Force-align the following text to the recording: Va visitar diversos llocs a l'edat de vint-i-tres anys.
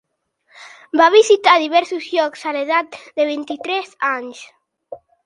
Va 1.01 1.09
visitar 1.15 1.53
diversos 1.63 2.07
llocs 2.15 2.45
a 2.53 2.53
l'edat 2.57 2.97
de 3.21 3.29
vint-i-tres 3.31 3.93
anys. 4.09 4.41